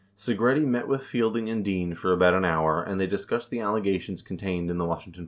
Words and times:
60 0.15 0.33
Segretti 0.39 0.65
met 0.65 0.87
with 0.87 1.03
Fielding 1.05 1.47
and 1.51 1.63
Dean 1.63 1.93
for 1.93 2.11
about 2.11 2.33
an 2.33 2.43
hour, 2.43 2.81
and 2.81 2.99
they 2.99 3.05
discussed 3.05 3.51
the 3.51 3.59
allegations 3.59 4.23
contained 4.23 4.71
in 4.71 4.79
the 4.79 4.83
Washington 4.83 4.89
Post 4.89 5.05
article. 5.05 5.19